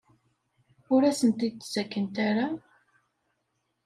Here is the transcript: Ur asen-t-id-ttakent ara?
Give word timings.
Ur 0.93 1.01
asen-t-id-ttakent 1.11 2.15
ara? 2.27 2.47